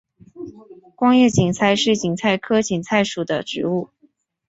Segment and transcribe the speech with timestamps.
[0.95, 3.91] 光叶堇菜是堇菜科堇菜属的植物。